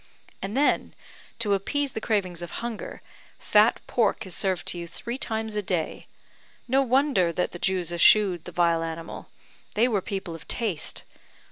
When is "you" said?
4.79-4.87